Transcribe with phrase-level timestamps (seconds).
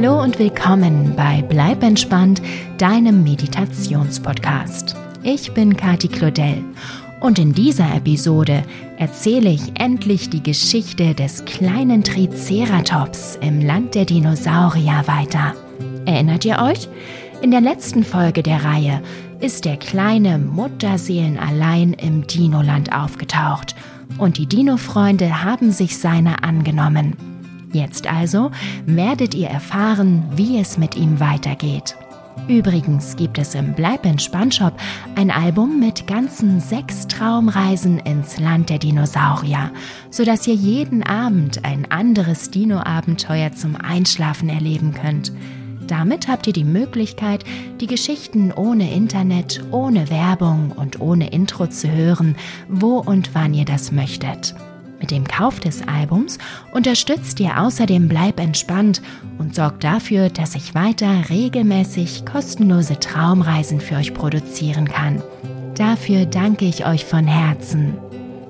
[0.00, 2.40] Hallo und willkommen bei Bleib entspannt,
[2.78, 4.94] deinem Meditationspodcast.
[5.24, 6.62] Ich bin Kati Claudel
[7.18, 8.62] und in dieser Episode
[8.96, 15.56] erzähle ich endlich die Geschichte des kleinen Triceratops im Land der Dinosaurier weiter.
[16.06, 16.88] Erinnert ihr euch?
[17.42, 19.02] In der letzten Folge der Reihe
[19.40, 23.74] ist der kleine Mutterseelen allein im Dinoland aufgetaucht
[24.16, 27.37] und die Dino-Freunde haben sich seiner angenommen.
[27.72, 28.50] Jetzt also
[28.86, 31.96] werdet ihr erfahren, wie es mit ihm weitergeht.
[32.46, 34.72] Übrigens gibt es im Bleib entspannt Shop
[35.16, 39.70] ein Album mit ganzen sechs Traumreisen ins Land der Dinosaurier,
[40.10, 45.32] sodass ihr jeden Abend ein anderes Dino-Abenteuer zum Einschlafen erleben könnt.
[45.86, 47.44] Damit habt ihr die Möglichkeit,
[47.80, 52.36] die Geschichten ohne Internet, ohne Werbung und ohne Intro zu hören,
[52.68, 54.54] wo und wann ihr das möchtet.
[55.00, 56.38] Mit dem Kauf des Albums
[56.72, 59.00] unterstützt ihr außerdem Bleib entspannt
[59.38, 65.22] und sorgt dafür, dass ich weiter regelmäßig kostenlose Traumreisen für euch produzieren kann.
[65.76, 67.96] Dafür danke ich euch von Herzen.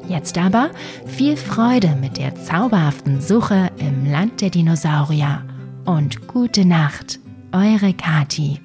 [0.09, 0.71] Jetzt aber
[1.07, 5.43] viel Freude mit der zauberhaften Suche im Land der Dinosaurier
[5.85, 7.21] und gute Nacht,
[7.53, 8.61] eure Kati.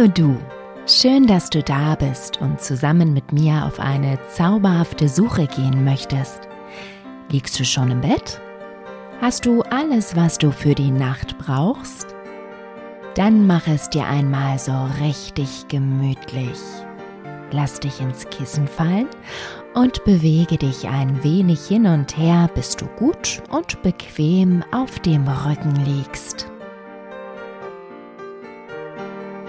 [0.00, 0.38] Hallo du,
[0.86, 6.48] schön, dass du da bist und zusammen mit mir auf eine zauberhafte Suche gehen möchtest.
[7.30, 8.40] Liegst du schon im Bett?
[9.20, 12.14] Hast du alles, was du für die Nacht brauchst?
[13.14, 16.58] Dann mach es dir einmal so richtig gemütlich.
[17.50, 19.08] Lass dich ins Kissen fallen
[19.74, 25.28] und bewege dich ein wenig hin und her, bis du gut und bequem auf dem
[25.28, 26.50] Rücken liegst.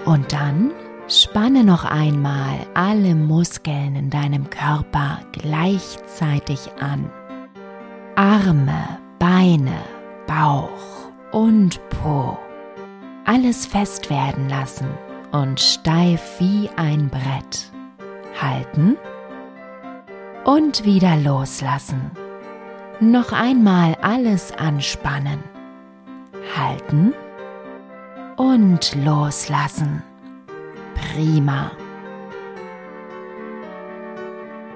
[0.04, 0.72] Und dann
[1.08, 7.10] spanne noch einmal alle Muskeln in deinem Körper gleichzeitig an.
[8.16, 9.78] Arme, Beine,
[10.26, 10.68] Bauch
[11.32, 12.36] und Po.
[13.24, 14.88] Alles fest werden lassen
[15.30, 17.70] und steif wie ein Brett.
[18.40, 18.96] Halten
[20.44, 22.10] und wieder loslassen.
[23.00, 25.42] Noch einmal alles anspannen.
[26.56, 27.14] Halten
[28.42, 30.02] und loslassen.
[30.94, 31.70] Prima.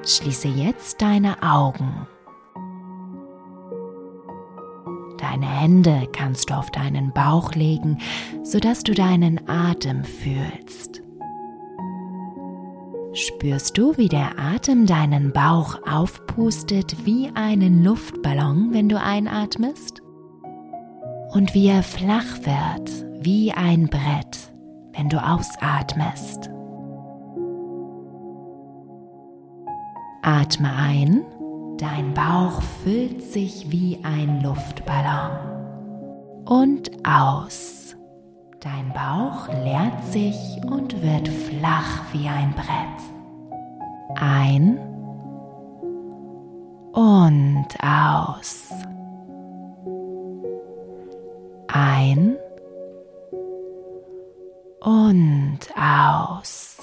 [0.07, 2.07] Schließe jetzt deine Augen.
[5.19, 7.99] Deine Hände kannst du auf deinen Bauch legen,
[8.45, 11.03] sodass du deinen Atem fühlst.
[13.15, 20.03] Spürst du, wie der Atem deinen Bauch aufpustet wie einen Luftballon, wenn du einatmest?
[21.31, 24.53] Und wie er flach wird, wie ein Brett,
[24.93, 26.49] wenn du ausatmest.
[30.23, 31.25] Atme ein,
[31.77, 35.33] dein Bauch füllt sich wie ein Luftballon.
[36.45, 37.97] Und aus,
[38.61, 44.21] dein Bauch leert sich und wird flach wie ein Brett.
[44.21, 44.79] Ein
[46.93, 48.71] und aus.
[51.67, 52.37] Ein
[54.87, 56.79] und aus.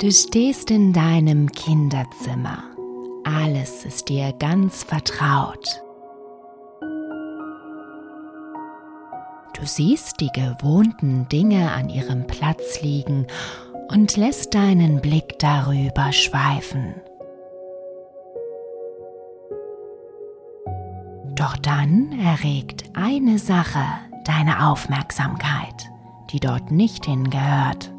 [0.00, 2.58] Du stehst in deinem Kinderzimmer.
[3.22, 5.85] Alles ist dir ganz vertraut.
[9.66, 13.26] Du siehst die gewohnten Dinge an ihrem Platz liegen
[13.88, 16.94] und lässt deinen Blick darüber schweifen.
[21.34, 23.84] Doch dann erregt eine Sache
[24.24, 25.90] deine Aufmerksamkeit,
[26.30, 27.92] die dort nicht hingehört.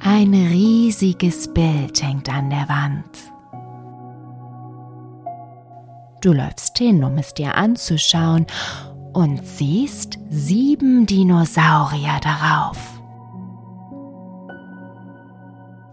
[0.00, 3.32] Ein riesiges Bild hängt an der Wand.
[6.20, 8.46] Du läufst hin, um es dir anzuschauen
[9.12, 12.78] und siehst sieben Dinosaurier darauf.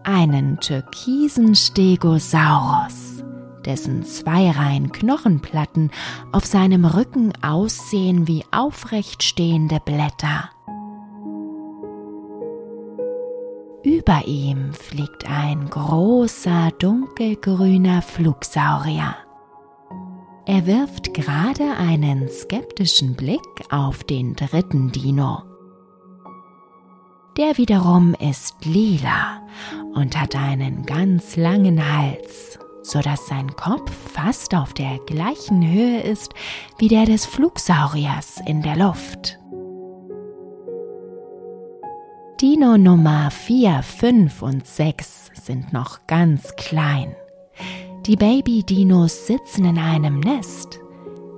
[0.04, 3.24] Einen türkisen Stegosaurus,
[3.66, 5.92] dessen zwei Reihen Knochenplatten
[6.32, 10.50] auf seinem Rücken aussehen wie aufrecht stehende Blätter.
[13.84, 19.16] Über ihm fliegt ein großer dunkelgrüner Flugsaurier.
[20.48, 23.40] Er wirft gerade einen skeptischen Blick
[23.72, 25.42] auf den dritten Dino.
[27.36, 29.42] Der wiederum ist lila
[29.96, 36.02] und hat einen ganz langen Hals, so dass sein Kopf fast auf der gleichen Höhe
[36.02, 36.36] ist
[36.78, 39.40] wie der des Flugsauriers in der Luft.
[42.40, 47.16] Dino Nummer 4, 5 und 6 sind noch ganz klein.
[48.08, 50.80] Die Baby-Dinos sitzen in einem Nest.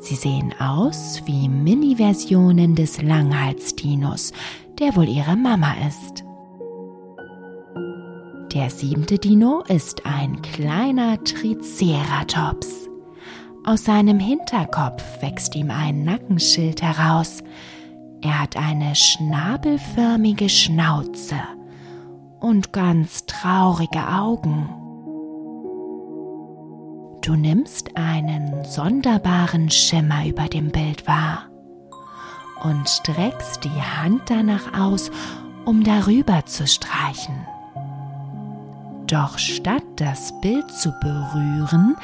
[0.01, 4.33] Sie sehen aus wie Mini-Versionen des Langhals-Dinos,
[4.77, 6.25] der wohl ihre Mama ist.
[8.53, 12.89] Der siebte Dino ist ein kleiner Triceratops.
[13.63, 17.43] Aus seinem Hinterkopf wächst ihm ein Nackenschild heraus.
[18.21, 21.37] Er hat eine schnabelförmige Schnauze
[22.41, 24.86] und ganz traurige Augen.
[27.27, 31.49] Du nimmst einen sonderbaren Schimmer über dem Bild wahr
[32.63, 35.11] und streckst die Hand danach aus,
[35.65, 37.35] um darüber zu streichen.
[39.07, 41.97] Doch statt das Bild zu berühren,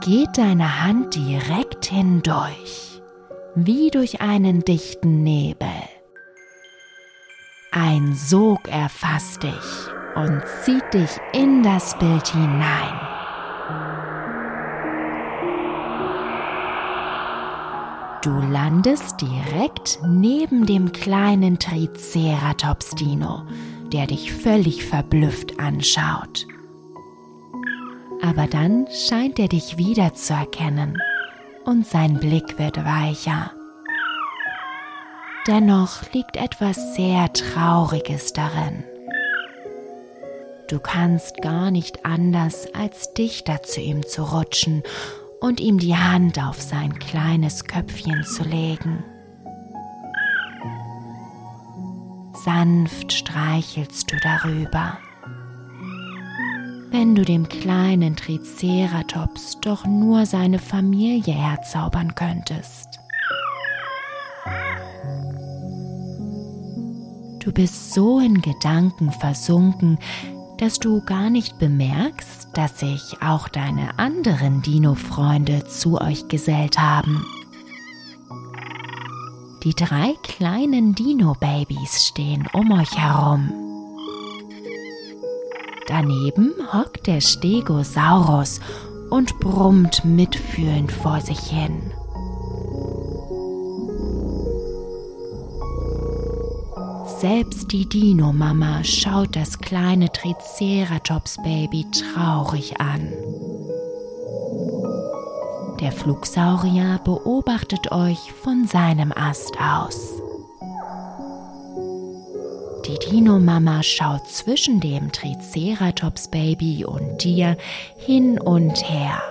[0.00, 3.00] geht deine Hand direkt hindurch,
[3.54, 5.68] wie durch einen dichten Nebel.
[7.70, 13.13] Ein Sog erfasst dich und zieht dich in das Bild hinein.
[18.24, 23.42] Du landest direkt neben dem kleinen Triceratops-Dino,
[23.92, 26.46] der dich völlig verblüfft anschaut.
[28.22, 31.02] Aber dann scheint er dich wiederzuerkennen
[31.66, 33.52] und sein Blick wird weicher.
[35.46, 38.84] Dennoch liegt etwas sehr Trauriges darin.
[40.70, 44.82] Du kannst gar nicht anders, als dichter zu ihm zu rutschen
[45.44, 49.04] und ihm die Hand auf sein kleines Köpfchen zu legen.
[52.32, 54.96] Sanft streichelst du darüber.
[56.90, 62.98] Wenn du dem kleinen Triceratops doch nur seine Familie herzaubern könntest.
[67.40, 69.98] Du bist so in Gedanken versunken,
[70.64, 77.22] dass du gar nicht bemerkst, dass sich auch deine anderen Dino-Freunde zu euch gesellt haben.
[79.62, 83.52] Die drei kleinen Dino-Babys stehen um euch herum.
[85.86, 88.60] Daneben hockt der Stegosaurus
[89.10, 91.92] und brummt mitfühlend vor sich hin.
[97.20, 103.08] Selbst die Dino-Mama schaut das kleine Triceratops-Baby traurig an.
[105.80, 110.22] Der Flugsaurier beobachtet euch von seinem Ast aus.
[112.86, 117.56] Die Dino-Mama schaut zwischen dem Triceratops-Baby und dir
[117.96, 119.22] hin und her.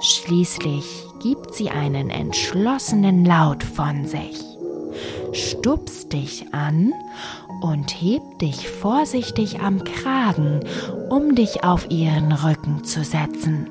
[0.00, 0.84] Schließlich
[1.20, 4.55] gibt sie einen entschlossenen Laut von sich,
[5.36, 6.92] stupst dich an
[7.60, 10.60] und hebt dich vorsichtig am Kragen,
[11.10, 13.68] um dich auf ihren Rücken zu setzen.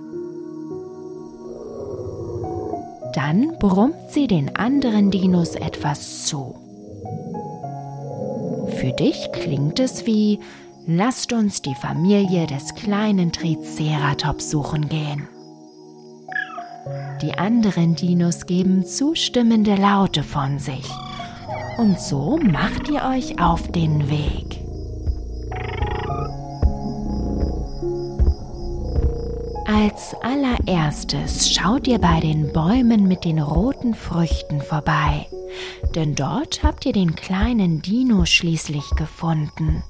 [3.13, 6.55] Dann brummt sie den anderen Dinos etwas zu.
[8.67, 10.39] Für dich klingt es wie,
[10.85, 15.29] lasst uns die Familie des kleinen Triceratops suchen gehen.
[17.21, 20.85] Die anderen Dinos geben zustimmende Laute von sich.
[21.77, 24.61] Und so macht ihr euch auf den Weg.
[29.67, 35.27] Als allererstes schaut ihr bei den Bäumen mit den roten Früchten vorbei,
[35.95, 39.83] denn dort habt ihr den kleinen Dino schließlich gefunden.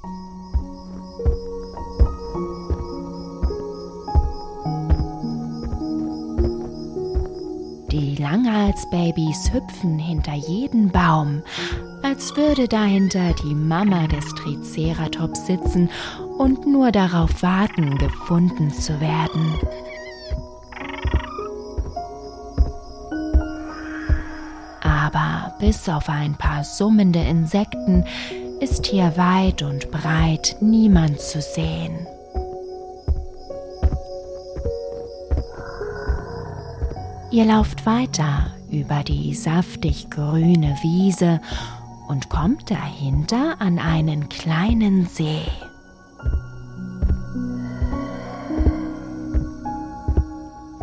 [8.56, 11.44] Die Langhalsbabys hüpfen hinter jeden Baum,
[12.04, 15.90] als würde dahinter die Mama des Triceratops sitzen
[16.38, 19.60] und nur darauf warten, gefunden zu werden.
[24.82, 28.06] Aber bis auf ein paar summende Insekten
[28.62, 32.08] ist hier weit und breit niemand zu sehen.
[37.36, 41.42] Ihr lauft weiter über die saftig grüne Wiese
[42.08, 45.42] und kommt dahinter an einen kleinen See.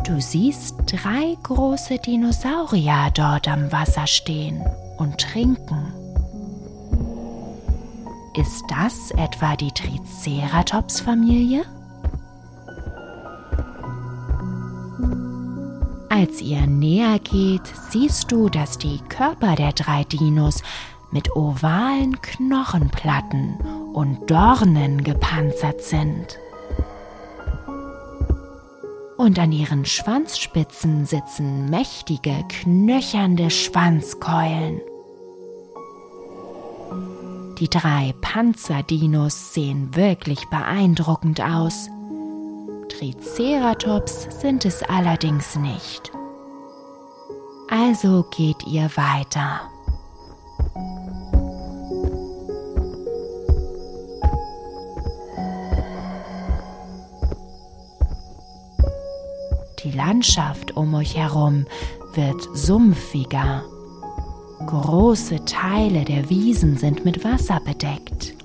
[0.05, 4.63] Du siehst drei große Dinosaurier dort am Wasser stehen
[4.99, 5.91] und trinken.
[8.39, 11.65] Ist das etwa die Triceratops-Familie?
[16.15, 20.61] Als ihr näher geht, siehst du, dass die Körper der drei Dinos
[21.09, 23.55] mit ovalen Knochenplatten
[23.93, 26.37] und Dornen gepanzert sind.
[29.17, 34.81] Und an ihren Schwanzspitzen sitzen mächtige, knöchernde Schwanzkeulen.
[37.57, 41.89] Die drei Panzerdinos sehen wirklich beeindruckend aus.
[42.99, 46.11] Triceratops sind es allerdings nicht.
[47.69, 49.61] Also geht ihr weiter.
[59.83, 61.65] Die Landschaft um euch herum
[62.13, 63.63] wird sumpfiger.
[64.67, 68.35] Große Teile der Wiesen sind mit Wasser bedeckt.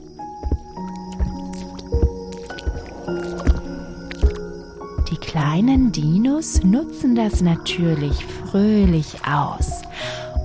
[5.18, 9.82] Die kleinen Dinos nutzen das natürlich fröhlich aus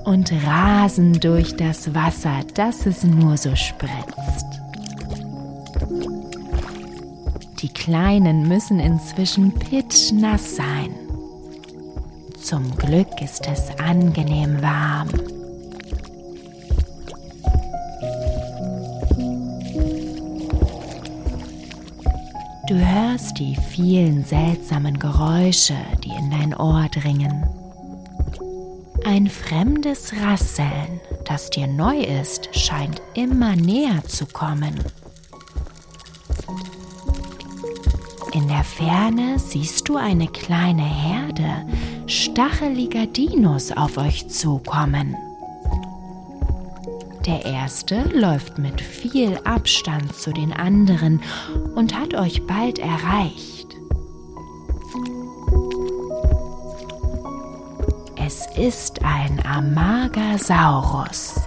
[0.04, 4.46] und rasen durch das Wasser, das es nur so spritzt.
[7.60, 10.94] Die Kleinen müssen inzwischen pitschnass sein.
[12.42, 15.08] Zum Glück ist es angenehm warm.
[22.66, 27.44] Du hörst die vielen seltsamen Geräusche, die in dein Ohr dringen.
[29.04, 34.80] Ein fremdes Rasseln, das dir neu ist, scheint immer näher zu kommen.
[38.32, 41.66] In der Ferne siehst du eine kleine Herde
[42.06, 45.16] stacheliger Dinos auf euch zukommen.
[47.26, 51.22] Der erste läuft mit viel Abstand zu den anderen
[51.74, 53.68] und hat euch bald erreicht.
[58.26, 61.40] Es ist ein Amagasaurus.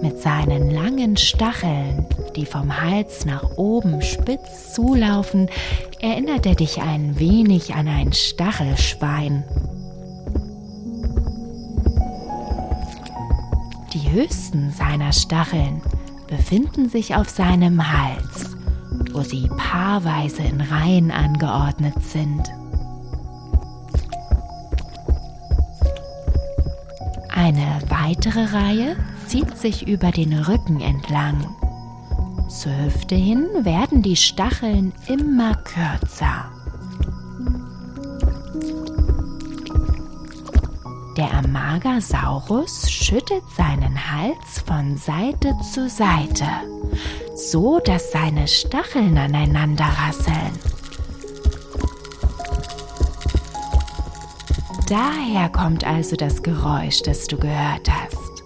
[0.00, 5.50] Mit seinen langen Stacheln, die vom Hals nach oben spitz zulaufen,
[6.00, 9.42] erinnert er dich ein wenig an ein Stachelschwein.
[14.08, 15.82] Die höchsten seiner Stacheln
[16.28, 18.56] befinden sich auf seinem Hals,
[19.12, 22.42] wo sie paarweise in Reihen angeordnet sind.
[27.28, 28.96] Eine weitere Reihe
[29.26, 31.46] zieht sich über den Rücken entlang.
[32.48, 36.46] Zur Hüfte hin werden die Stacheln immer kürzer.
[41.18, 46.46] Der Amagasaurus schüttet seinen Hals von Seite zu Seite,
[47.34, 50.52] so dass seine Stacheln aneinander rasseln.
[54.88, 58.44] Daher kommt also das Geräusch, das du gehört hast.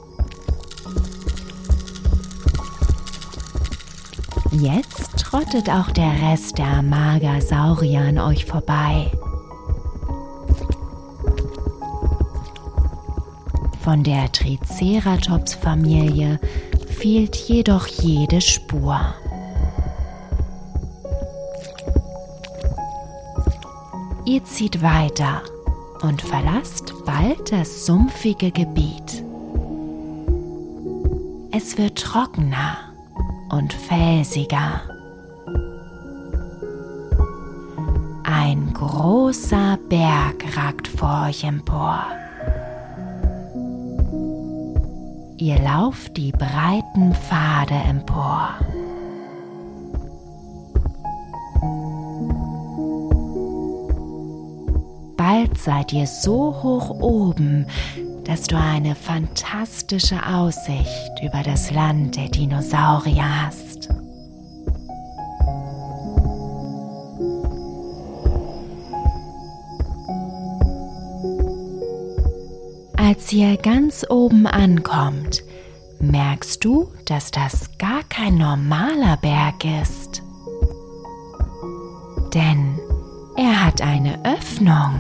[4.50, 9.12] Jetzt trottet auch der Rest der Amagasaurier an euch vorbei.
[13.83, 16.39] Von der Triceratops-Familie
[16.87, 19.01] fehlt jedoch jede Spur.
[24.25, 25.43] Ihr zieht weiter
[26.03, 29.25] und verlasst bald das sumpfige Gebiet.
[31.51, 32.77] Es wird trockener
[33.51, 34.83] und felsiger.
[38.23, 42.22] Ein großer Berg ragt vor euch empor.
[45.43, 48.51] Ihr lauft die breiten Pfade empor.
[55.17, 57.67] Bald seid ihr so hoch oben,
[58.23, 63.82] dass du eine fantastische Aussicht über das Land der Dinosaurier hast.
[73.14, 75.45] Als ihr ganz oben ankommt,
[76.00, 80.23] merkst du, dass das gar kein normaler Berg ist.
[82.33, 82.78] Denn
[83.37, 84.95] er hat eine Öffnung.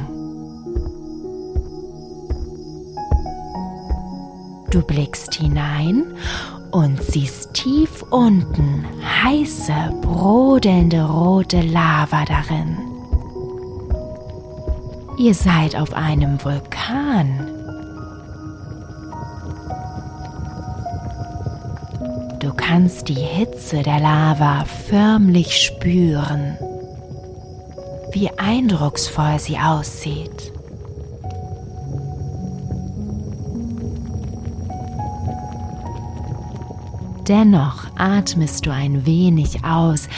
[4.70, 6.04] Du blickst hinein
[6.70, 8.84] und siehst tief unten
[9.24, 12.76] heiße, brodelnde rote Lava darin.
[15.16, 17.41] Ihr seid auf einem Vulkan.
[22.56, 26.56] Kannst die Hitze der Lava förmlich spüren,
[28.12, 30.52] wie eindrucksvoll sie aussieht.
[37.28, 40.08] Dennoch atmest du ein wenig aus,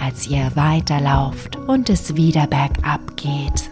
[0.00, 3.65] als ihr weiterlauft und es wieder bergab geht.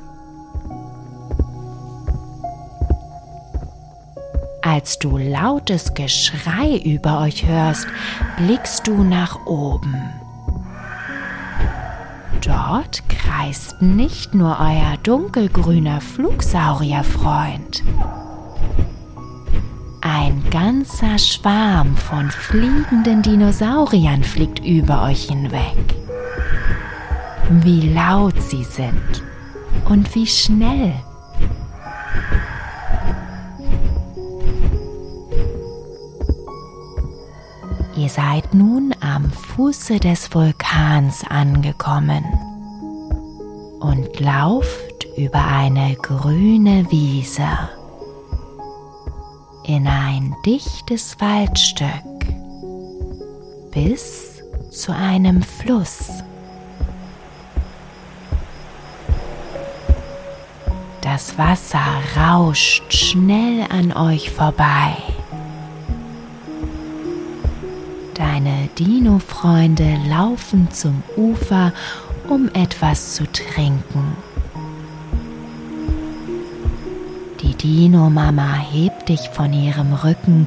[4.75, 7.87] Als du lautes Geschrei über euch hörst,
[8.37, 9.95] blickst du nach oben.
[12.45, 17.85] Dort kreist nicht nur euer dunkelgrüner Flugsaurierfreund.
[20.00, 25.95] Ein ganzer Schwarm von fliegenden Dinosauriern fliegt über euch hinweg.
[27.49, 29.23] Wie laut sie sind
[29.88, 30.95] und wie schnell.
[37.97, 42.25] Ihr seid nun am Fuße des Vulkans angekommen
[43.79, 47.47] und lauft über eine grüne Wiese
[49.63, 51.89] in ein dichtes Waldstück
[53.71, 56.09] bis zu einem Fluss.
[61.01, 61.79] Das Wasser
[62.17, 64.97] rauscht schnell an euch vorbei.
[68.78, 71.73] Dino-Freunde laufen zum Ufer,
[72.28, 74.16] um etwas zu trinken.
[77.64, 80.47] Dino-Mama hebt dich von ihrem Rücken,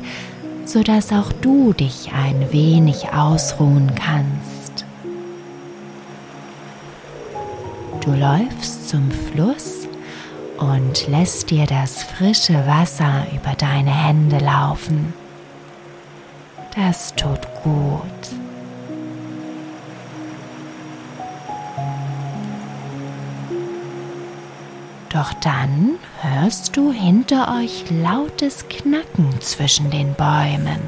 [0.66, 4.86] sodass auch du dich ein wenig ausruhen kannst.
[8.02, 9.88] Du läufst zum Fluss
[10.60, 15.12] und lässt dir das frische Wasser über deine Hände laufen.
[16.78, 18.04] Das tut gut.
[25.10, 30.88] Doch dann hörst du hinter euch lautes Knacken zwischen den Bäumen.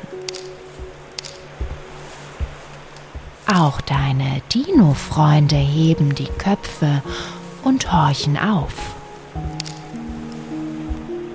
[3.51, 7.01] Auch deine Dino-Freunde heben die Köpfe
[7.63, 8.93] und horchen auf.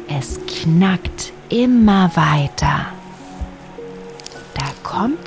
[0.07, 2.94] Es knackt immer weiter.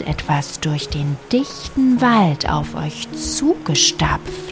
[0.07, 4.47] Etwas durch den dichten Wald auf euch zugestapft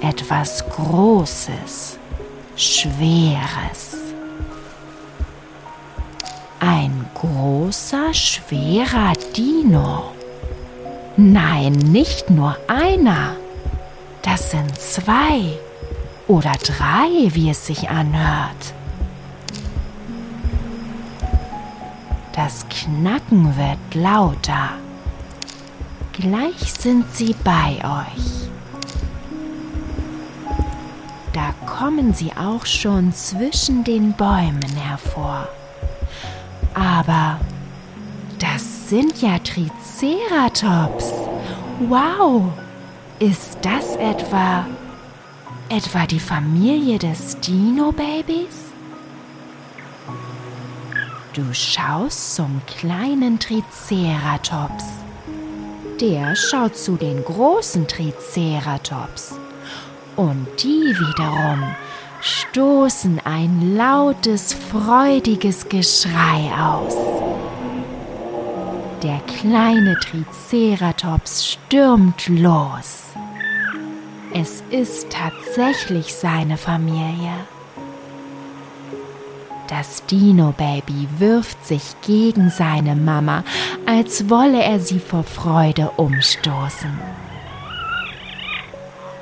[0.00, 1.98] etwas Großes,
[2.56, 3.96] Schweres.
[6.58, 10.12] Ein großer, schwerer Dino.
[11.16, 13.36] Nein, nicht nur einer.
[14.22, 15.58] Das sind zwei
[16.28, 18.74] oder drei, wie es sich anhört.
[22.42, 24.70] Das Knacken wird lauter.
[26.14, 28.48] Gleich sind sie bei euch.
[31.34, 35.48] Da kommen sie auch schon zwischen den Bäumen hervor.
[36.72, 37.38] Aber
[38.38, 41.12] das sind ja Triceratops.
[41.90, 42.44] Wow!
[43.18, 44.64] Ist das etwa
[45.68, 48.69] etwa die Familie des Dino-Babys?
[51.32, 54.84] Du schaust zum kleinen Triceratops.
[56.00, 59.38] Der schaut zu den großen Triceratops.
[60.16, 61.76] Und die wiederum
[62.20, 66.96] stoßen ein lautes, freudiges Geschrei aus.
[69.04, 73.04] Der kleine Triceratops stürmt los.
[74.34, 77.32] Es ist tatsächlich seine Familie.
[79.70, 83.44] Das Dino-Baby wirft sich gegen seine Mama,
[83.86, 86.90] als wolle er sie vor Freude umstoßen.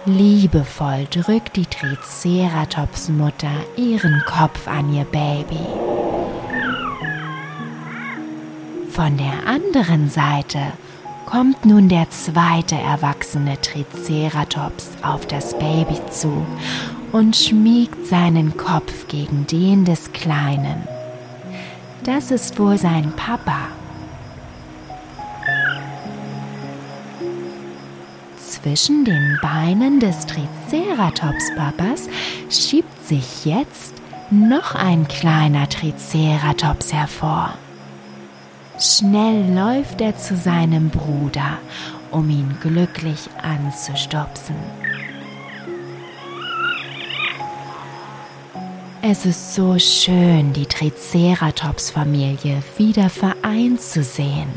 [0.07, 5.67] Liebevoll drückt die Triceratops-Mutter ihren Kopf an ihr Baby.
[8.91, 10.61] Von der anderen Seite
[11.27, 16.47] kommt nun der zweite erwachsene Triceratops auf das Baby zu
[17.13, 20.87] und schmiegt seinen Kopf gegen den des Kleinen.
[22.05, 23.69] Das ist wohl sein Papa.
[28.37, 32.09] Zwischen den Beinen des Triceratops-Papas
[32.51, 33.95] schiebt sich jetzt
[34.31, 37.55] noch ein kleiner Triceratops hervor.
[38.79, 41.59] Schnell läuft er zu seinem Bruder,
[42.11, 44.57] um ihn glücklich anzustupsen.
[49.11, 54.51] Es ist so schön, die Triceratops-Familie wieder vereint zu sehen.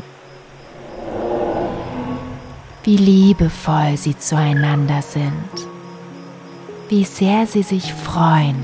[2.84, 5.32] Wie liebevoll sie zueinander sind.
[6.90, 8.62] Wie sehr sie sich freuen.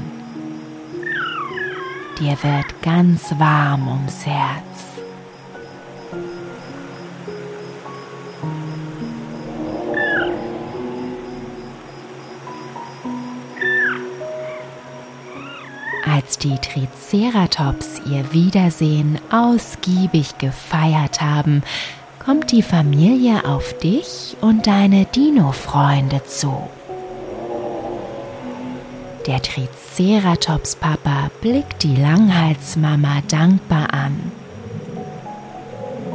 [2.20, 4.97] Dir wird ganz warm ums Herz.
[16.42, 21.64] Die Triceratops ihr Wiedersehen ausgiebig gefeiert haben,
[22.24, 26.68] kommt die Familie auf dich und deine Dino-Freunde zu.
[29.26, 34.30] Der Triceratops-Papa blickt die Langhalsmama dankbar an,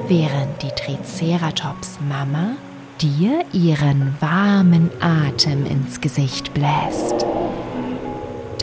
[0.08, 2.56] während die Triceratops-Mama
[3.02, 7.26] dir ihren warmen Atem ins Gesicht bläst.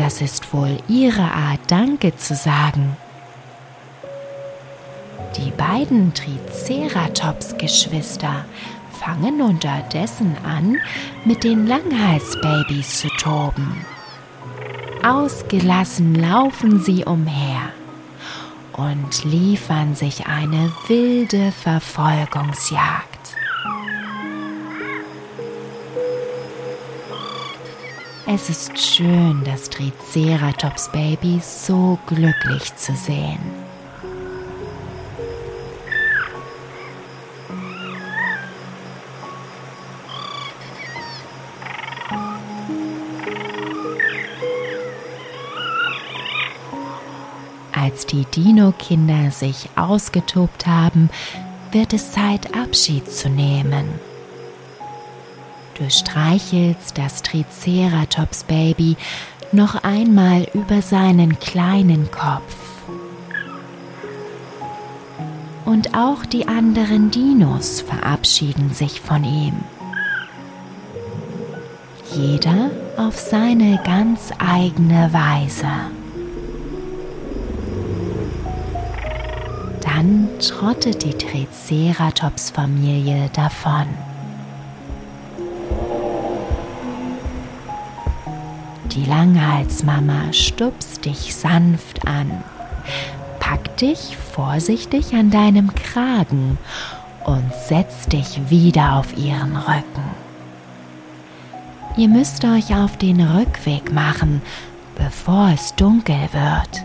[0.01, 2.97] Das ist wohl ihre Art, Danke zu sagen.
[5.37, 8.47] Die beiden Triceratops-Geschwister
[8.99, 10.79] fangen unterdessen an,
[11.27, 13.85] mit den Langhalsbabys zu toben.
[15.05, 17.61] Ausgelassen laufen sie umher
[18.73, 23.37] und liefern sich eine wilde Verfolgungsjagd.
[28.33, 33.41] Es ist schön, das Triceratops-Baby so glücklich zu sehen.
[47.73, 51.11] Als die Dino-Kinder sich ausgetobt haben,
[51.73, 54.10] wird es Zeit, Abschied zu nehmen.
[55.81, 58.99] Du streichelst das Triceratops-Baby
[59.51, 62.55] noch einmal über seinen kleinen Kopf.
[65.65, 69.55] Und auch die anderen Dinos verabschieden sich von ihm.
[72.15, 75.65] Jeder auf seine ganz eigene Weise.
[79.81, 83.87] Dann trottet die Triceratops-Familie davon.
[88.93, 92.43] Die Langhalsmama stupst dich sanft an,
[93.39, 96.59] packt dich vorsichtig an deinem Kragen
[97.25, 100.03] und setzt dich wieder auf ihren Rücken.
[101.97, 104.43] Ihr müsst euch auf den Rückweg machen,
[104.97, 106.85] bevor es dunkel wird.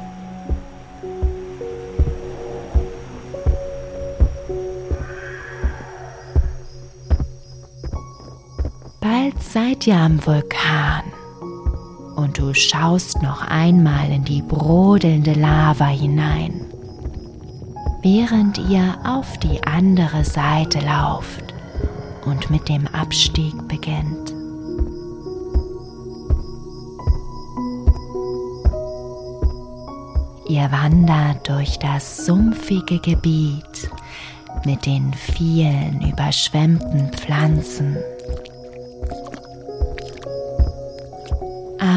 [9.01, 11.14] Bald seid ihr am Vulkan
[12.15, 16.61] und du schaust noch einmal in die brodelnde Lava hinein,
[18.01, 21.53] während ihr auf die andere Seite lauft
[22.25, 24.33] und mit dem Abstieg beginnt.
[30.47, 33.89] Ihr wandert durch das sumpfige Gebiet
[34.63, 37.97] mit den vielen überschwemmten Pflanzen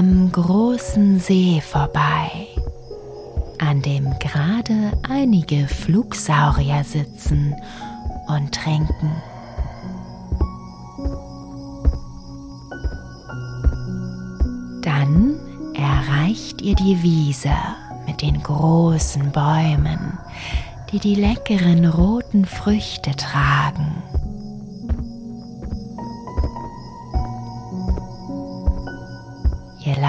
[0.09, 2.31] am großen See vorbei,
[3.59, 7.55] an dem gerade einige Flugsaurier sitzen
[8.27, 9.13] und trinken.
[14.81, 15.37] Dann
[15.75, 17.53] erreicht ihr die Wiese
[18.07, 20.19] mit den großen Bäumen,
[20.91, 24.03] die die leckeren roten Früchte tragen.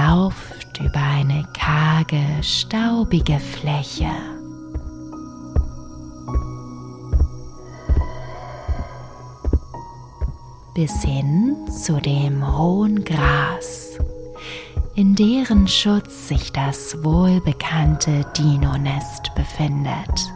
[0.10, 4.12] Ihr lauft über eine karge, staubige Fläche.
[10.76, 13.98] bis hin zu dem hohen Gras,
[14.96, 20.32] in deren Schutz sich das wohlbekannte Dino-Nest befindet.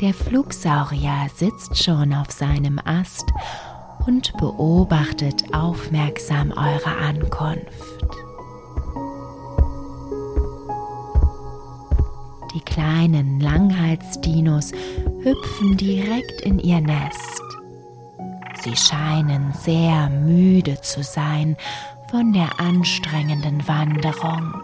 [0.00, 3.32] Der Flugsaurier sitzt schon auf seinem Ast
[4.08, 7.66] und beobachtet aufmerksam eure Ankunft.
[12.54, 14.72] Die kleinen Langhalsdinos
[15.20, 17.42] hüpfen direkt in ihr Nest.
[18.62, 21.58] Sie scheinen sehr müde zu sein
[22.10, 24.54] von der anstrengenden Wanderung.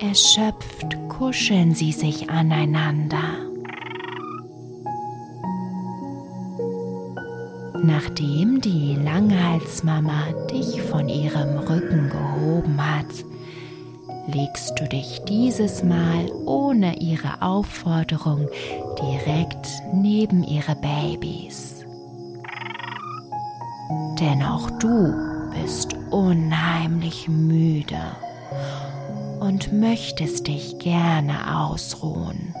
[0.00, 3.47] Erschöpft kuscheln sie sich aneinander.
[7.82, 13.24] Nachdem die Langhalsmama dich von ihrem Rücken gehoben hat,
[14.26, 18.48] legst du dich dieses Mal ohne ihre Aufforderung
[19.00, 21.84] direkt neben ihre Babys.
[24.20, 25.14] Denn auch du
[25.54, 28.00] bist unheimlich müde
[29.40, 32.54] und möchtest dich gerne ausruhen.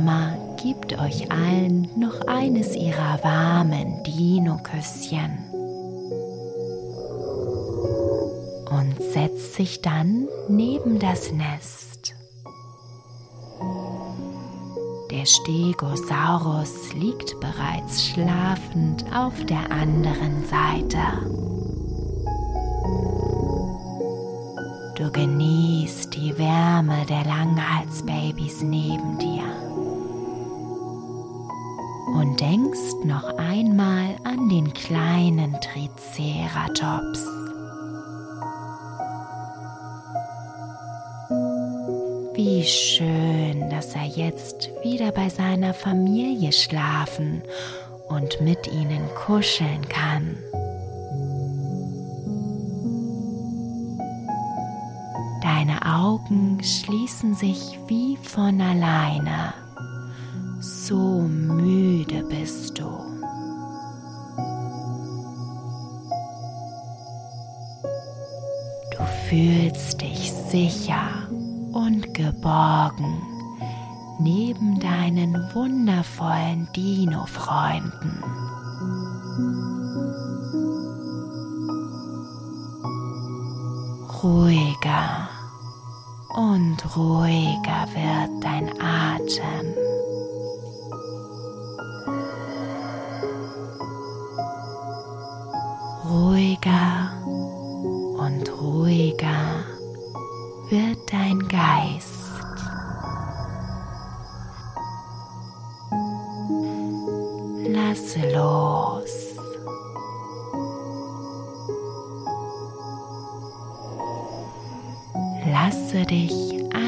[0.00, 5.38] Dino-Mama gibt euch allen noch eines ihrer warmen Dino-Küsschen
[8.70, 12.14] und setzt sich dann neben das Nest.
[15.10, 20.98] Der Stegosaurus liegt bereits schlafend auf der anderen Seite.
[24.96, 29.69] Du genießt die Wärme der Langhalsbabys neben dir
[32.30, 37.26] und denkst noch einmal an den kleinen Triceratops.
[42.34, 47.42] Wie schön, dass er jetzt wieder bei seiner Familie schlafen
[48.08, 50.38] und mit ihnen kuscheln kann.
[55.82, 59.54] Augen schließen sich wie von alleine.
[60.60, 61.79] So müde
[62.30, 62.88] bist du.
[68.92, 71.28] Du fühlst dich sicher
[71.72, 73.22] und geborgen
[74.20, 78.22] neben deinen wundervollen Dino-Freunden.
[84.22, 85.28] Ruhiger
[86.36, 89.79] und ruhiger wird dein Atem.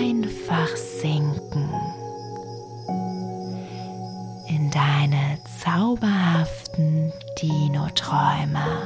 [0.02, 1.70] Einfach sinken
[4.48, 8.81] in deine zauberhaften Dino-Träume.